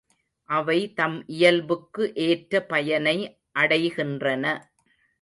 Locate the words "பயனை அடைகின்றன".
2.65-4.45